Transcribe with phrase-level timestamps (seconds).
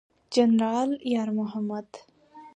[0.33, 1.89] جنرال یار محمد